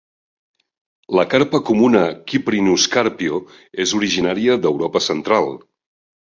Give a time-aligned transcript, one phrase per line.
[1.17, 2.01] La carpa comuna,
[2.31, 3.43] "Cyprinus carpio",
[3.85, 5.55] és originària d'Europa Central.